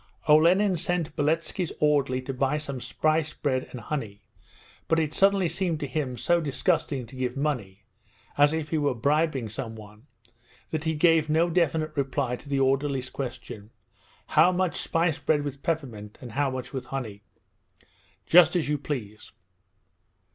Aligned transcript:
Olenin 0.27 0.77
sent 0.77 1.15
Beletski's 1.15 1.71
orderly 1.79 2.23
to 2.23 2.33
buy 2.33 2.57
spice 2.57 3.33
bread 3.35 3.67
and 3.69 3.79
honey; 3.81 4.23
but 4.87 4.97
it 4.97 5.13
suddenly 5.13 5.47
seemed 5.47 5.79
to 5.79 5.85
him 5.85 6.17
so 6.17 6.41
disgusting 6.41 7.05
to 7.05 7.15
give 7.15 7.37
money 7.37 7.83
(as 8.35 8.51
if 8.51 8.69
he 8.69 8.79
were 8.79 8.95
bribing 8.95 9.47
someone) 9.47 10.07
that 10.71 10.85
he 10.85 10.95
gave 10.95 11.29
no 11.29 11.51
definite 11.51 11.95
reply 11.95 12.35
to 12.35 12.49
the 12.49 12.59
orderly's 12.59 13.11
question: 13.11 13.69
'How 14.25 14.51
much 14.51 14.77
spice 14.81 15.19
bread 15.19 15.43
with 15.43 15.61
peppermint, 15.61 16.17
and 16.19 16.31
how 16.31 16.49
much 16.49 16.73
with 16.73 16.85
honey?' 16.87 17.21
'Just 18.25 18.55
as 18.55 18.67
you 18.67 18.79
please.' 18.79 19.31